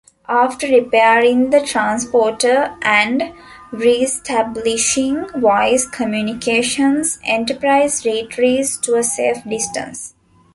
After 0.29 0.65
repairing 0.65 1.51
the 1.51 1.61
transporter 1.63 2.75
and 2.81 3.33
reestablishing 3.71 5.27
voice 5.35 5.85
communications, 5.87 7.19
"Enterprise" 7.23 8.03
retreats 8.03 8.77
to 8.77 8.95
a 8.95 9.03
safe 9.03 9.43
distance. 9.47 10.15